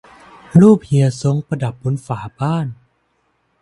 [0.61, 2.67] รูปเฮียซ้งประดับบนฝาบ้าน